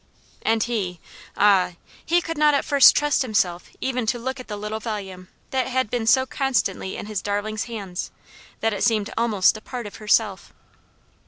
[0.41, 0.99] And he
[1.37, 1.73] ah!
[2.03, 5.67] he could not at first trust himself even to look at the little volume that
[5.67, 8.09] had been so constantly in his darling's hands,
[8.61, 10.53] that it seemed almost a part of herself.